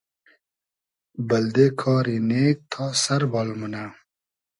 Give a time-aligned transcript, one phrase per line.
[1.27, 3.85] بئلدې کاری نېگ تا سئر بال مونۂ